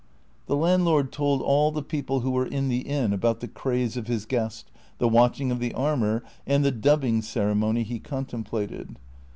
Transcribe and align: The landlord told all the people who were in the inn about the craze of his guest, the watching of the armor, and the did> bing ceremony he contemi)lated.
The 0.47 0.55
landlord 0.55 1.11
told 1.11 1.43
all 1.43 1.71
the 1.71 1.83
people 1.83 2.21
who 2.21 2.31
were 2.31 2.47
in 2.47 2.69
the 2.69 2.79
inn 2.79 3.13
about 3.13 3.39
the 3.39 3.47
craze 3.47 3.95
of 3.97 4.07
his 4.07 4.25
guest, 4.25 4.71
the 4.97 5.07
watching 5.07 5.51
of 5.51 5.59
the 5.59 5.75
armor, 5.75 6.23
and 6.47 6.65
the 6.65 6.71
did> 6.71 7.01
bing 7.01 7.21
ceremony 7.21 7.83
he 7.83 7.99
contemi)lated. 7.99 8.95